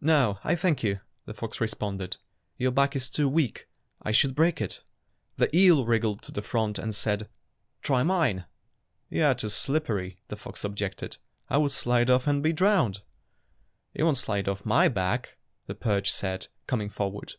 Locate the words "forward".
16.88-17.34